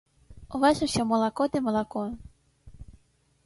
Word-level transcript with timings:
У 0.57 0.61
вас 0.63 0.81
усё 0.85 1.05
малако 1.11 1.43
ды 1.55 1.61
малако. 1.67 2.03